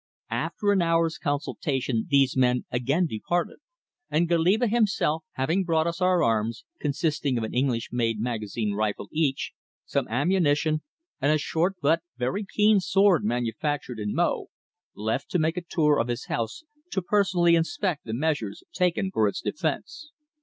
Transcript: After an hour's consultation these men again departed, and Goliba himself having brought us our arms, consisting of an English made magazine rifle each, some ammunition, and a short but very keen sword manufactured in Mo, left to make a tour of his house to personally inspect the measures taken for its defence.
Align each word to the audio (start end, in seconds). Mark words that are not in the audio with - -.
After 0.31 0.71
an 0.71 0.81
hour's 0.81 1.19
consultation 1.19 2.07
these 2.09 2.35
men 2.35 2.65
again 2.71 3.05
departed, 3.05 3.57
and 4.09 4.27
Goliba 4.27 4.65
himself 4.67 5.23
having 5.33 5.63
brought 5.63 5.85
us 5.85 6.01
our 6.01 6.23
arms, 6.23 6.65
consisting 6.79 7.37
of 7.37 7.43
an 7.43 7.53
English 7.53 7.89
made 7.91 8.19
magazine 8.19 8.73
rifle 8.73 9.09
each, 9.11 9.51
some 9.85 10.07
ammunition, 10.07 10.81
and 11.21 11.31
a 11.31 11.37
short 11.37 11.75
but 11.83 12.01
very 12.17 12.43
keen 12.43 12.79
sword 12.79 13.23
manufactured 13.23 13.99
in 13.99 14.15
Mo, 14.15 14.47
left 14.95 15.29
to 15.29 15.37
make 15.37 15.55
a 15.55 15.61
tour 15.61 15.99
of 15.99 16.07
his 16.07 16.25
house 16.25 16.63
to 16.93 17.03
personally 17.03 17.53
inspect 17.55 18.03
the 18.03 18.13
measures 18.15 18.63
taken 18.73 19.11
for 19.11 19.27
its 19.27 19.39
defence. 19.39 20.09